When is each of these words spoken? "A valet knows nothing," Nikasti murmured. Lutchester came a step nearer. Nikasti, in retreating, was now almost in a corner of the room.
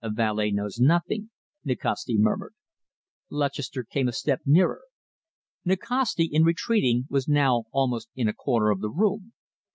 "A 0.00 0.08
valet 0.10 0.50
knows 0.50 0.80
nothing," 0.80 1.28
Nikasti 1.62 2.16
murmured. 2.16 2.54
Lutchester 3.28 3.84
came 3.84 4.08
a 4.08 4.12
step 4.12 4.40
nearer. 4.46 4.80
Nikasti, 5.66 6.24
in 6.24 6.42
retreating, 6.42 7.04
was 7.10 7.28
now 7.28 7.64
almost 7.70 8.08
in 8.16 8.26
a 8.26 8.32
corner 8.32 8.70
of 8.70 8.80
the 8.80 8.88
room. 8.88 9.34